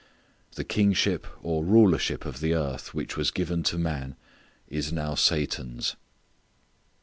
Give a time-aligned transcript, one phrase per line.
[0.55, 4.15] The kingship or rulership of the earth which was given to man
[4.67, 5.95] is now Satan's.